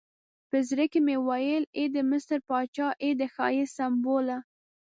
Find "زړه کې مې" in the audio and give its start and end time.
0.69-1.15